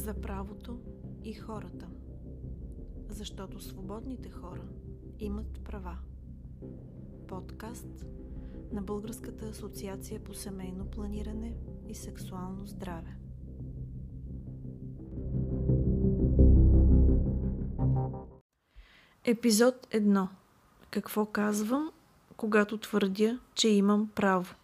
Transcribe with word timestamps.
за 0.00 0.14
правото 0.14 0.78
и 1.24 1.34
хората. 1.34 1.88
Защото 3.08 3.60
свободните 3.60 4.30
хора 4.30 4.68
имат 5.18 5.64
права. 5.64 5.98
Подкаст 7.28 8.06
на 8.72 8.82
Българската 8.82 9.46
асоциация 9.46 10.24
по 10.24 10.34
семейно 10.34 10.86
планиране 10.86 11.56
и 11.88 11.94
сексуално 11.94 12.66
здраве. 12.66 13.16
Епизод 19.24 19.86
1. 19.90 20.28
Какво 20.90 21.26
казвам, 21.26 21.90
когато 22.36 22.78
твърдя, 22.78 23.40
че 23.54 23.68
имам 23.68 24.10
право? 24.14 24.54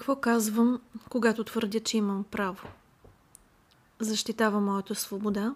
Какво 0.00 0.16
казвам, 0.16 0.80
когато 1.08 1.44
твърдя, 1.44 1.80
че 1.80 1.96
имам 1.96 2.24
право? 2.24 2.68
Защитавам 3.98 4.64
моята 4.64 4.94
свобода 4.94 5.54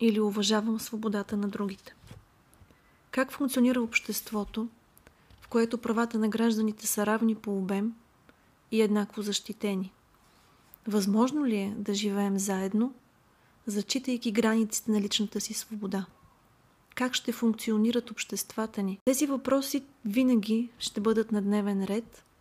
или 0.00 0.20
уважавам 0.20 0.80
свободата 0.80 1.36
на 1.36 1.48
другите? 1.48 1.94
Как 3.10 3.32
функционира 3.32 3.82
обществото, 3.82 4.68
в 5.40 5.48
което 5.48 5.78
правата 5.78 6.18
на 6.18 6.28
гражданите 6.28 6.86
са 6.86 7.06
равни 7.06 7.34
по 7.34 7.58
обем 7.58 7.94
и 8.70 8.82
еднакво 8.82 9.22
защитени? 9.22 9.92
Възможно 10.86 11.46
ли 11.46 11.56
е 11.56 11.74
да 11.78 11.94
живеем 11.94 12.38
заедно, 12.38 12.94
зачитайки 13.66 14.32
границите 14.32 14.90
на 14.90 15.00
личната 15.00 15.40
си 15.40 15.54
свобода? 15.54 16.06
Как 16.94 17.14
ще 17.14 17.32
функционират 17.32 18.10
обществата 18.10 18.82
ни? 18.82 18.98
Тези 19.04 19.26
въпроси 19.26 19.84
винаги 20.04 20.70
ще 20.78 21.00
бъдат 21.00 21.32
на 21.32 21.42
дневен 21.42 21.84
ред– 21.84 22.24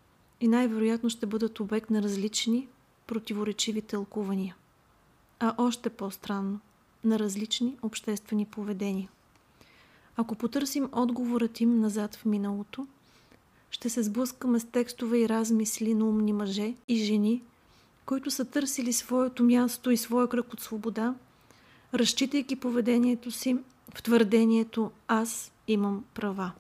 и 0.42 0.47
най-вероятно 0.47 1.09
ще 1.09 1.25
бъдат 1.25 1.59
обект 1.59 1.89
на 1.89 2.02
различни 2.02 2.67
противоречиви 3.08 3.81
тълкувания. 3.81 4.56
А 5.39 5.56
още 5.58 5.89
по-странно 5.89 6.59
на 7.03 7.20
различни 7.20 7.78
обществени 7.81 8.45
поведения. 8.45 9.09
Ако 10.17 10.36
потърсим 10.36 10.89
отговорът 10.92 11.61
им 11.61 11.80
назад 11.80 12.16
в 12.16 12.25
миналото, 12.25 12.88
ще 13.72 13.89
се 13.89 14.03
сблъскаме 14.03 14.59
с 14.59 14.66
текстове 14.66 15.20
и 15.20 15.30
размисли 15.30 15.94
на 15.94 16.06
умни 16.06 16.33
мъже 16.33 16.73
и 16.88 16.95
жени, 16.95 17.42
които 18.05 18.31
са 18.31 18.45
търсили 18.45 18.94
своето 18.94 19.44
място 19.44 19.92
и 19.92 19.98
своя 19.98 20.28
кръг 20.28 20.53
от 20.53 20.61
свобода, 20.61 21.16
разчитайки 21.94 22.55
поведението 22.55 23.31
си 23.31 23.58
в 23.94 24.03
твърдението 24.03 24.92
«Аз 25.08 25.52
имам 25.67 26.05
права». 26.14 26.52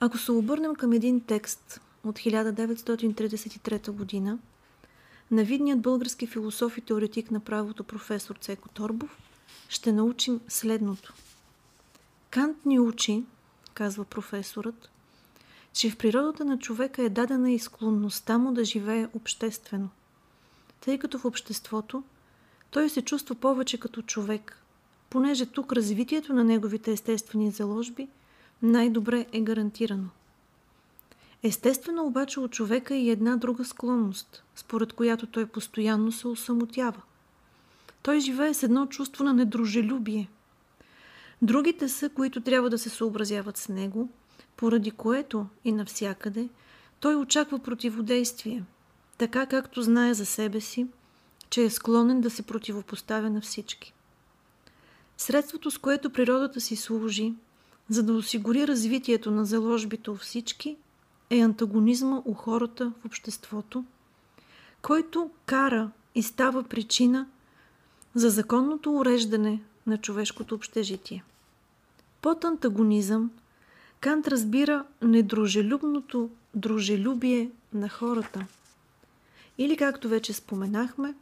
Ако 0.00 0.18
се 0.18 0.32
обърнем 0.32 0.74
към 0.74 0.92
един 0.92 1.20
текст, 1.20 1.80
от 2.04 2.18
1933 2.18 3.90
година 3.90 4.38
на 5.30 5.44
видният 5.44 5.80
български 5.80 6.26
философ 6.26 6.78
и 6.78 6.80
теоретик 6.80 7.30
на 7.30 7.40
правото 7.40 7.84
професор 7.84 8.36
Цеко 8.36 8.68
Торбов 8.68 9.18
ще 9.68 9.92
научим 9.92 10.40
следното. 10.48 11.14
Кант 12.30 12.66
ни 12.66 12.80
учи, 12.80 13.24
казва 13.74 14.04
професорът, 14.04 14.90
че 15.72 15.90
в 15.90 15.96
природата 15.96 16.44
на 16.44 16.58
човека 16.58 17.02
е 17.02 17.08
дадена 17.08 17.52
и 17.52 17.58
склонността 17.58 18.38
му 18.38 18.52
да 18.52 18.64
живее 18.64 19.08
обществено, 19.14 19.88
тъй 20.80 20.98
като 20.98 21.18
в 21.18 21.24
обществото 21.24 22.02
той 22.70 22.88
се 22.88 23.02
чувства 23.02 23.34
повече 23.34 23.80
като 23.80 24.02
човек, 24.02 24.62
понеже 25.10 25.46
тук 25.46 25.72
развитието 25.72 26.32
на 26.32 26.44
неговите 26.44 26.92
естествени 26.92 27.50
заложби 27.50 28.08
най-добре 28.62 29.26
е 29.32 29.40
гарантирано. 29.40 30.08
Естествено 31.42 32.06
обаче 32.06 32.40
от 32.40 32.50
човека 32.50 32.94
е 32.94 33.02
и 33.02 33.10
една 33.10 33.36
друга 33.36 33.64
склонност, 33.64 34.44
според 34.54 34.92
която 34.92 35.26
той 35.26 35.46
постоянно 35.46 36.12
се 36.12 36.28
осамотява. 36.28 37.02
Той 38.02 38.20
живее 38.20 38.54
с 38.54 38.62
едно 38.62 38.86
чувство 38.86 39.24
на 39.24 39.34
недружелюбие. 39.34 40.28
Другите 41.42 41.88
са, 41.88 42.08
които 42.08 42.40
трябва 42.40 42.70
да 42.70 42.78
се 42.78 42.88
съобразяват 42.88 43.56
с 43.56 43.68
него, 43.68 44.08
поради 44.56 44.90
което 44.90 45.46
и 45.64 45.72
навсякъде 45.72 46.48
той 47.00 47.16
очаква 47.16 47.58
противодействие, 47.58 48.64
така 49.18 49.46
както 49.46 49.82
знае 49.82 50.14
за 50.14 50.26
себе 50.26 50.60
си, 50.60 50.86
че 51.50 51.62
е 51.62 51.70
склонен 51.70 52.20
да 52.20 52.30
се 52.30 52.42
противопоставя 52.42 53.30
на 53.30 53.40
всички. 53.40 53.94
Средството, 55.16 55.70
с 55.70 55.78
което 55.78 56.10
природата 56.10 56.60
си 56.60 56.76
служи, 56.76 57.34
за 57.88 58.02
да 58.02 58.12
осигури 58.12 58.66
развитието 58.66 59.30
на 59.30 59.44
заложбите 59.44 60.10
у 60.10 60.16
всички, 60.16 60.76
е 61.30 61.40
антагонизма 61.40 62.22
у 62.24 62.34
хората 62.34 62.92
в 63.00 63.04
обществото, 63.04 63.84
който 64.82 65.30
кара 65.46 65.90
и 66.14 66.22
става 66.22 66.62
причина 66.62 67.26
за 68.14 68.30
законното 68.30 68.94
уреждане 68.94 69.62
на 69.86 69.98
човешкото 69.98 70.54
общежитие. 70.54 71.24
Под 72.22 72.44
антагонизъм 72.44 73.30
Кант 74.00 74.28
разбира 74.28 74.84
недружелюбното 75.02 76.30
дружелюбие 76.54 77.50
на 77.72 77.88
хората. 77.88 78.46
Или, 79.58 79.76
както 79.76 80.08
вече 80.08 80.32
споменахме, 80.32 81.14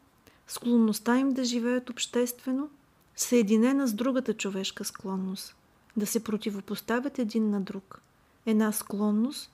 склонността 0.47 1.19
им 1.19 1.33
да 1.33 1.45
живеят 1.45 1.91
обществено, 1.91 2.71
съединена 3.17 3.87
с 3.87 3.93
другата 3.93 4.35
човешка 4.35 4.85
склонност, 4.85 5.57
да 5.97 6.07
се 6.07 6.25
противопоставят 6.25 7.19
един 7.19 7.51
на 7.51 7.61
друг. 7.61 8.01
Една 8.47 8.73
склонност, 8.73 9.51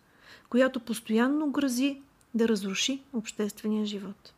която 0.48 0.80
постоянно 0.80 1.50
грози 1.50 2.00
да 2.34 2.48
разруши 2.48 3.02
обществения 3.12 3.86
живот. 3.86 4.32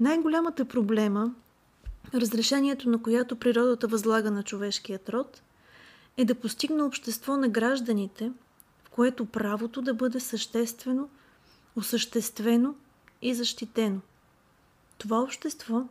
Най-голямата 0.00 0.64
проблема, 0.64 1.34
разрешението 2.14 2.88
на 2.88 3.02
която 3.02 3.36
природата 3.36 3.86
възлага 3.86 4.30
на 4.30 4.42
човешкият 4.42 5.08
род, 5.08 5.42
е 6.16 6.24
да 6.24 6.34
постигне 6.34 6.82
общество 6.82 7.36
на 7.36 7.48
гражданите, 7.48 8.32
в 8.84 8.90
което 8.90 9.26
правото 9.26 9.82
да 9.82 9.94
бъде 9.94 10.20
съществено, 10.20 11.08
осъществено 11.76 12.74
и 13.22 13.34
защитено. 13.34 14.00
Това 14.98 15.20
общество, 15.20 15.82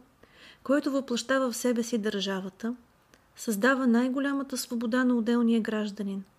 което 0.63 0.91
въплащава 0.91 1.51
в 1.51 1.57
себе 1.57 1.83
си 1.83 1.97
държавата, 1.97 2.75
създава 3.35 3.87
най-голямата 3.87 4.57
свобода 4.57 5.03
на 5.03 5.15
отделния 5.15 5.61
гражданин– 5.61 6.23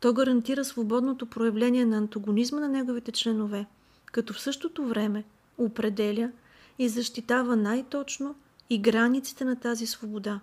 то 0.00 0.12
гарантира 0.12 0.64
свободното 0.64 1.26
проявление 1.26 1.86
на 1.86 1.96
антагонизма 1.96 2.60
на 2.60 2.68
неговите 2.68 3.12
членове, 3.12 3.66
като 4.06 4.32
в 4.32 4.40
същото 4.40 4.86
време 4.86 5.24
определя 5.58 6.30
и 6.78 6.88
защитава 6.88 7.56
най-точно 7.56 8.34
и 8.70 8.78
границите 8.78 9.44
на 9.44 9.56
тази 9.56 9.86
свобода, 9.86 10.40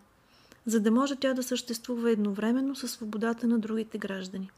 за 0.66 0.80
да 0.80 0.92
може 0.92 1.16
тя 1.16 1.34
да 1.34 1.44
съществува 1.44 2.12
едновременно 2.12 2.76
със 2.76 2.92
свободата 2.92 3.48
на 3.48 3.60
другите 3.60 3.98
граждани. 3.98 4.50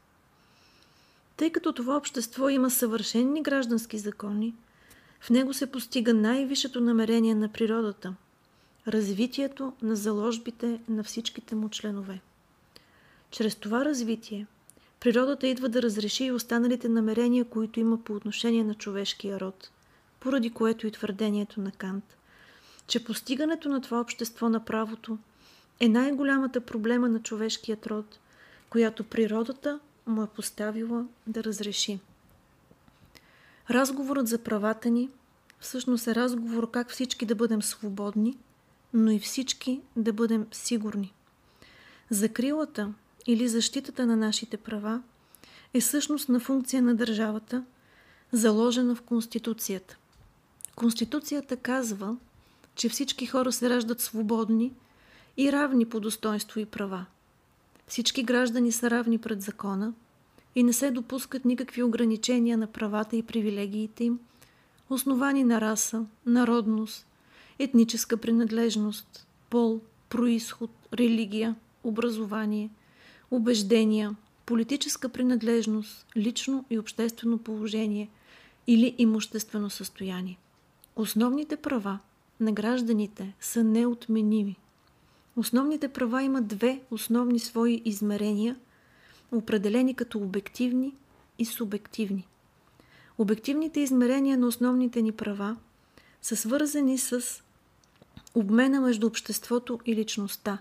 Тъй 1.36 1.50
като 1.50 1.72
това 1.72 1.96
общество 1.96 2.48
има 2.48 2.70
съвършенни 2.70 3.42
граждански 3.42 3.98
закони, 3.98 4.54
в 5.20 5.30
него 5.30 5.54
се 5.54 5.66
постига 5.66 6.14
най-висшето 6.14 6.80
намерение 6.80 7.34
на 7.34 7.48
природата– 7.48 8.14
развитието 8.88 9.72
на 9.82 9.96
заложбите 9.96 10.80
на 10.88 11.04
всичките 11.04 11.54
му 11.54 11.68
членове. 11.68 12.20
Чрез 13.30 13.54
това 13.54 13.84
развитие 13.84 14.46
Природата 15.04 15.46
идва 15.46 15.68
да 15.68 15.82
разреши 15.82 16.24
и 16.24 16.32
останалите 16.32 16.88
намерения, 16.88 17.44
които 17.44 17.80
има 17.80 18.04
по 18.04 18.12
отношение 18.12 18.64
на 18.64 18.74
човешкия 18.74 19.40
род, 19.40 19.70
поради 20.20 20.50
което 20.50 20.86
и 20.86 20.90
твърдението 20.90 21.60
на 21.60 21.72
Кант, 21.72 22.16
че 22.86 23.04
постигането 23.04 23.68
на 23.68 23.80
това 23.80 24.00
общество 24.00 24.48
на 24.48 24.64
правото 24.64 25.18
е 25.80 25.88
най-голямата 25.88 26.60
проблема 26.60 27.08
на 27.08 27.22
човешкият 27.22 27.86
род, 27.86 28.18
която 28.70 29.04
природата 29.04 29.80
му 30.06 30.22
е 30.22 30.26
поставила 30.26 31.06
да 31.26 31.44
разреши. 31.44 32.00
Разговорът 33.70 34.28
за 34.28 34.38
правата 34.38 34.90
ни 34.90 35.10
всъщност 35.60 36.06
е 36.06 36.14
разговор 36.14 36.70
как 36.70 36.90
всички 36.90 37.26
да 37.26 37.34
бъдем 37.34 37.62
свободни, 37.62 38.38
но 38.94 39.10
и 39.10 39.18
всички 39.18 39.80
да 39.96 40.12
бъдем 40.12 40.46
сигурни. 40.52 41.12
Закрилата 42.10 42.92
или 43.26 43.48
защитата 43.48 44.06
на 44.06 44.16
нашите 44.16 44.56
права 44.56 45.02
е 45.74 45.80
същност 45.80 46.28
на 46.28 46.40
функция 46.40 46.82
на 46.82 46.94
държавата, 46.94 47.64
заложена 48.32 48.94
в 48.94 49.02
Конституцията. 49.02 49.96
Конституцията 50.76 51.56
казва, 51.56 52.16
че 52.74 52.88
всички 52.88 53.26
хора 53.26 53.52
се 53.52 53.70
раждат 53.70 54.00
свободни 54.00 54.72
и 55.36 55.52
равни 55.52 55.84
по 55.84 56.00
достоинство 56.00 56.60
и 56.60 56.66
права. 56.66 57.06
Всички 57.86 58.22
граждани 58.22 58.72
са 58.72 58.90
равни 58.90 59.18
пред 59.18 59.42
закона 59.42 59.92
и 60.54 60.62
не 60.62 60.72
се 60.72 60.90
допускат 60.90 61.44
никакви 61.44 61.82
ограничения 61.82 62.58
на 62.58 62.66
правата 62.66 63.16
и 63.16 63.22
привилегиите 63.22 64.04
им, 64.04 64.18
основани 64.90 65.44
на 65.44 65.60
раса, 65.60 66.06
народност, 66.26 67.06
етническа 67.58 68.16
принадлежност, 68.16 69.26
пол, 69.50 69.80
происход, 70.08 70.70
религия, 70.92 71.54
образование, 71.84 72.70
убеждения, 73.36 74.16
политическа 74.46 75.08
принадлежност, 75.08 76.06
лично 76.16 76.64
и 76.70 76.78
обществено 76.78 77.38
положение 77.38 78.08
или 78.66 78.94
имуществено 78.98 79.70
състояние. 79.70 80.38
Основните 80.96 81.56
права 81.56 81.98
на 82.40 82.52
гражданите 82.52 83.34
са 83.40 83.64
неотменими. 83.64 84.56
Основните 85.36 85.88
права 85.88 86.22
имат 86.22 86.46
две 86.46 86.80
основни 86.90 87.38
свои 87.38 87.82
измерения, 87.84 88.56
определени 89.32 89.94
като 89.94 90.18
обективни 90.18 90.94
и 91.38 91.44
субективни. 91.44 92.26
Обективните 93.18 93.80
измерения 93.80 94.38
на 94.38 94.46
основните 94.46 95.02
ни 95.02 95.12
права 95.12 95.56
са 96.22 96.36
свързани 96.36 96.98
с 96.98 97.42
обмена 98.34 98.80
между 98.80 99.06
обществото 99.06 99.80
и 99.86 99.94
личността, 99.94 100.58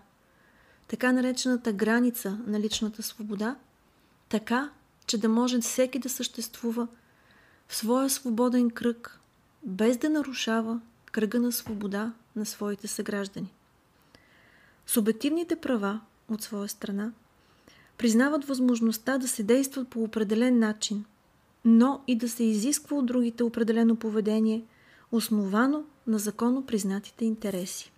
така 0.93 1.11
наречената 1.11 1.73
граница 1.73 2.37
на 2.47 2.59
личната 2.59 3.03
свобода, 3.03 3.55
така, 4.29 4.69
че 5.05 5.17
да 5.17 5.29
може 5.29 5.61
всеки 5.61 5.99
да 5.99 6.09
съществува 6.09 6.87
в 7.67 7.75
своя 7.75 8.09
свободен 8.09 8.69
кръг, 8.69 9.19
без 9.63 9.97
да 9.97 10.09
нарушава 10.09 10.81
кръга 11.11 11.39
на 11.39 11.51
свобода 11.51 12.13
на 12.35 12.45
своите 12.45 12.87
съграждани. 12.87 13.53
Субективните 14.87 15.55
права, 15.55 15.99
от 16.29 16.41
своя 16.41 16.69
страна, 16.69 17.11
признават 17.97 18.45
възможността 18.45 19.17
да 19.17 19.27
се 19.27 19.43
действат 19.43 19.89
по 19.89 20.03
определен 20.03 20.59
начин, 20.59 21.05
но 21.65 22.03
и 22.07 22.17
да 22.17 22.29
се 22.29 22.43
изисква 22.43 22.97
от 22.97 23.05
другите 23.05 23.43
определено 23.43 23.95
поведение, 23.95 24.65
основано 25.11 25.85
на 26.07 26.19
законно 26.19 26.65
признатите 26.65 27.25
интереси. 27.25 27.92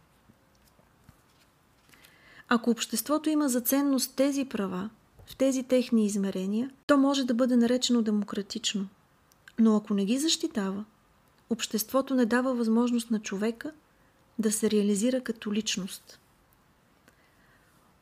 Ако 2.50 2.70
обществото 2.70 3.30
има 3.30 3.50
за 3.50 3.62
ценност 3.62 4.16
тези 4.16 4.46
права, 4.46 4.90
в 5.26 5.36
тези 5.36 5.64
техни 5.64 6.06
измерения, 6.06 6.72
то 6.88 6.98
може 6.98 7.24
да 7.24 7.34
бъде 7.34 7.56
наречено 7.56 8.02
демократично. 8.02 8.88
Но 9.60 9.76
ако 9.76 9.94
не 9.94 10.06
ги 10.06 10.18
защитава, 10.18 10.86
обществото 11.50 12.16
не 12.16 12.26
дава 12.26 12.54
възможност 12.54 13.12
на 13.12 13.20
човека 13.20 13.72
да 14.40 14.52
се 14.52 14.72
реализира 14.72 15.22
като 15.22 15.54
личност. 15.54 16.20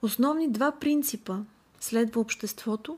Основни 0.01 0.51
два 0.51 0.71
принципа 0.71 1.37
следва 1.79 2.21
обществото, 2.21 2.97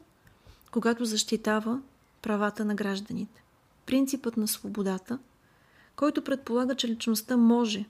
когато 0.72 1.06
защитава 1.06 1.82
правата 2.22 2.66
на 2.66 2.76
гражданите. 2.76 3.44
Принципът 3.86 4.38
на 4.38 4.48
свободата, 4.48 5.20
който 5.96 6.24
предполага, 6.24 6.76
че 6.76 6.88
личността 6.88 7.38
може 7.38 7.86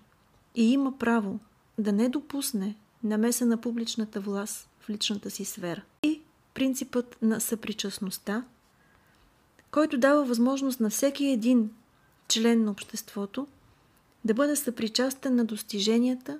и 0.55 0.71
има 0.71 0.97
право 0.97 1.39
да 1.77 1.91
не 1.91 2.09
допусне 2.09 2.75
намеса 3.05 3.45
на 3.45 3.57
публичната 3.61 4.19
власт 4.19 4.69
в 4.79 4.89
личната 4.89 5.31
си 5.31 5.45
сфера. 5.45 5.81
И 6.03 6.21
принципът 6.53 7.17
на 7.21 7.41
съпричастността, 7.41 8.43
който 9.71 9.97
дава 9.97 10.25
възможност 10.25 10.79
на 10.79 10.89
всеки 10.89 11.25
един 11.25 11.71
член 12.27 12.63
на 12.63 12.71
обществото 12.71 13.47
да 14.25 14.33
бъде 14.33 14.55
съпричастен 14.55 15.35
на 15.35 15.45
достиженията 15.45 16.39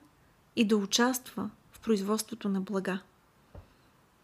и 0.56 0.67
да 0.67 0.77
участва 0.77 1.50
в 1.71 1.79
производството 1.79 2.50
на 2.50 2.62
блага. 2.62 3.00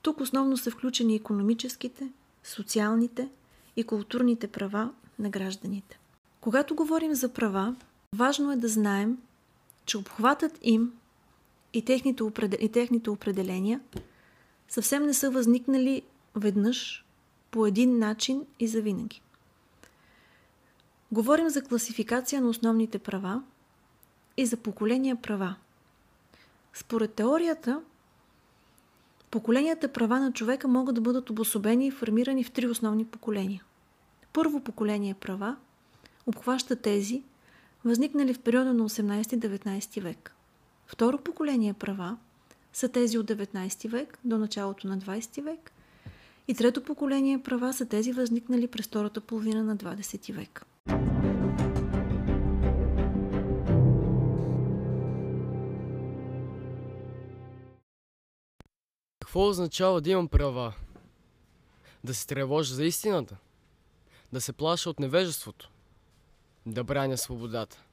Тук 0.01 0.19
основно 0.19 0.57
са 0.57 0.71
включени 0.71 1.15
економическите, 1.15 2.11
социалните 2.43 3.29
и 3.75 3.83
културните 3.83 4.47
права 4.47 4.89
на 5.19 5.29
гражданите. 5.29 5.99
Когато 6.41 6.75
говорим 6.75 7.15
за 7.15 7.33
права, 7.33 7.75
важно 8.15 8.51
е 8.51 8.55
да 8.55 8.67
знаем, 8.67 9.17
че 9.85 9.97
обхватът 9.97 10.59
им 10.61 10.93
и 11.73 11.85
техните, 11.85 12.23
и 12.59 12.69
техните 12.69 13.09
определения 13.09 13.79
съвсем 14.67 15.05
не 15.05 15.13
са 15.13 15.31
възникнали 15.31 16.01
веднъж 16.35 17.05
по 17.51 17.65
един 17.65 17.99
начин 17.99 18.45
и 18.59 18.67
завинаги. 18.67 19.21
Говорим 21.11 21.49
за 21.49 21.61
класификация 21.61 22.41
на 22.41 22.49
основните 22.49 22.99
права 22.99 23.43
и 24.37 24.45
за 24.45 24.57
поколения 24.57 25.15
права. 25.15 25.55
Според 26.73 27.13
теорията, 27.13 27.81
поколенията 29.31 29.93
права 29.93 30.19
на 30.19 30.33
човека 30.33 30.67
могат 30.67 30.95
да 30.95 31.01
бъдат 31.01 31.29
обособени 31.29 31.87
и 31.87 31.91
формирани 31.91 32.43
в 32.43 32.51
три 32.51 32.67
основни 32.67 33.05
поколения. 33.05 33.63
Първо 34.33 34.59
поколение 34.59 35.13
права 35.13 35.55
обхваща 36.25 36.75
тези, 36.75 37.23
възникнали 37.85 38.33
в 38.33 38.39
периода 38.39 38.73
на 38.73 38.89
18-19 38.89 40.01
век. 40.01 40.35
Второ 40.91 41.17
поколение 41.17 41.73
права 41.73 42.17
са 42.73 42.89
тези 42.89 43.17
от 43.17 43.27
19 43.27 43.89
век 43.89 44.19
до 44.23 44.37
началото 44.37 44.87
на 44.87 44.97
20 44.97 45.43
век 45.43 45.71
и 46.47 46.53
трето 46.53 46.83
поколение 46.83 47.43
права 47.43 47.73
са 47.73 47.85
тези 47.85 48.11
възникнали 48.13 48.67
през 48.67 48.85
втората 48.85 49.21
половина 49.21 49.63
на 49.63 49.77
20 49.77 50.33
век. 50.33 50.65
Какво 59.19 59.47
означава 59.47 60.01
да 60.01 60.09
имам 60.09 60.27
права? 60.27 60.73
Да 62.03 62.13
се 62.13 62.27
тревожа 62.27 62.75
за 62.75 62.85
истината? 62.85 63.37
Да 64.33 64.41
се 64.41 64.53
плаша 64.53 64.89
от 64.89 64.99
невежеството? 64.99 65.71
Да 66.65 66.83
браня 66.83 67.17
свободата? 67.17 67.83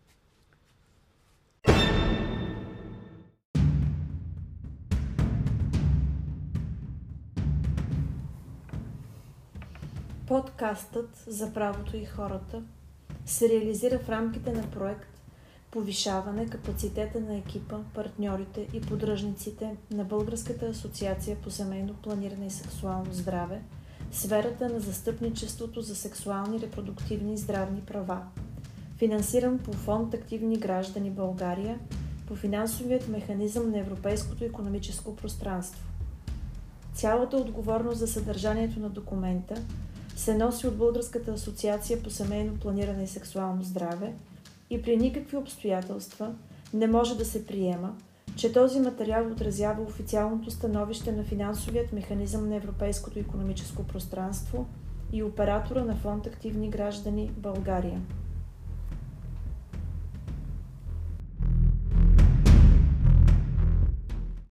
Подкастът 10.29 11.25
за 11.27 11.55
правото 11.55 11.97
и 11.97 12.05
хората 12.05 12.63
се 13.27 13.49
реализира 13.49 13.99
в 13.99 14.09
рамките 14.09 14.53
на 14.53 14.71
проект 14.71 15.21
повишаване 15.71 16.47
капацитета 16.47 17.21
на 17.21 17.37
екипа, 17.37 17.77
партньорите 17.95 18.67
и 18.73 18.81
поддръжниците 18.81 19.77
на 19.91 20.05
Българската 20.05 20.67
асоциация 20.67 21.37
по 21.37 21.51
семейно 21.51 21.95
планиране 21.95 22.47
и 22.47 22.51
сексуално 22.51 23.13
здраве 23.13 23.63
сферата 24.13 24.69
на 24.69 24.81
застъпничеството 24.81 25.81
за 25.81 25.97
сексуални, 25.97 26.61
репродуктивни 26.61 27.35
и 27.35 27.39
здравни 27.39 27.81
права. 27.81 28.23
Финансиран 28.97 29.59
по 29.59 29.73
фонд 29.73 30.15
Активни 30.15 30.59
граждани 30.59 31.11
България 31.11 31.79
по 32.27 32.37
финансовият 32.37 33.09
механизъм 33.09 33.71
на 33.71 33.79
Европейското 33.79 34.45
економическо 34.45 35.17
пространство. 35.17 35.85
Цялата 36.95 37.37
отговорност 37.37 37.99
за 37.99 38.07
съдържанието 38.07 38.81
на 38.81 38.89
документа 38.89 39.63
се 40.19 40.35
носи 40.35 40.67
от 40.67 40.77
Българската 40.77 41.33
асоциация 41.33 42.03
по 42.03 42.11
семейно 42.11 42.57
планиране 42.57 43.05
и 43.05 43.09
сексуално 43.09 43.63
здраве– 43.63 44.15
и 44.71 44.83
при 44.83 44.97
никакви 44.97 45.37
обстоятелства 45.37 46.35
не 46.75 46.87
може 46.87 47.19
да 47.19 47.25
се 47.25 47.47
приема, 47.47 47.95
че 48.37 48.53
този 48.53 48.81
материал 48.81 49.27
отразява 49.33 49.83
официалното 49.83 50.51
становище 50.51 51.13
на 51.13 51.25
финансовият 51.25 51.93
механизъм 51.93 52.49
на 52.49 52.57
Европейското 52.57 53.19
економическо 53.19 53.85
пространство 53.85 54.67
и 55.13 55.23
оператора 55.23 55.85
на 55.85 55.97
фонд 55.97 56.27
Активни 56.27 56.71
граждани 56.71 57.31
България. 57.37 58.01